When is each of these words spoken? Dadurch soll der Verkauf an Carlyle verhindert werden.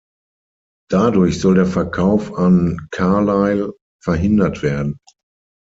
Dadurch 0.89 1.39
soll 1.39 1.53
der 1.53 1.67
Verkauf 1.67 2.33
an 2.33 2.87
Carlyle 2.89 3.75
verhindert 4.03 4.63
werden. 4.63 4.97